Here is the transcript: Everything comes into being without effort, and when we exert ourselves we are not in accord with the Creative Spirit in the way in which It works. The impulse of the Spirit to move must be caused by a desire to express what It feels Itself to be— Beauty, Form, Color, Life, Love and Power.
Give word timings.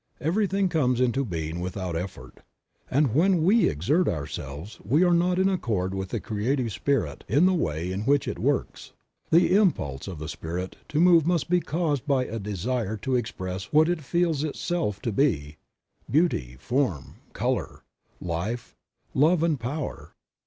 Everything 0.19 0.67
comes 0.67 0.99
into 0.99 1.23
being 1.23 1.59
without 1.59 1.95
effort, 1.95 2.39
and 2.89 3.13
when 3.13 3.43
we 3.43 3.69
exert 3.69 4.07
ourselves 4.07 4.79
we 4.83 5.03
are 5.03 5.13
not 5.13 5.37
in 5.37 5.47
accord 5.47 5.93
with 5.93 6.09
the 6.09 6.19
Creative 6.19 6.71
Spirit 6.73 7.23
in 7.27 7.45
the 7.45 7.53
way 7.53 7.91
in 7.91 8.01
which 8.01 8.27
It 8.27 8.39
works. 8.39 8.93
The 9.29 9.55
impulse 9.55 10.07
of 10.07 10.17
the 10.17 10.27
Spirit 10.27 10.75
to 10.89 10.99
move 10.99 11.27
must 11.27 11.51
be 11.51 11.59
caused 11.59 12.07
by 12.07 12.25
a 12.25 12.39
desire 12.39 12.97
to 12.97 13.15
express 13.15 13.65
what 13.71 13.87
It 13.87 14.01
feels 14.01 14.43
Itself 14.43 15.03
to 15.03 15.11
be— 15.11 15.57
Beauty, 16.09 16.55
Form, 16.59 17.17
Color, 17.33 17.83
Life, 18.19 18.75
Love 19.13 19.43
and 19.43 19.59
Power. 19.59 20.15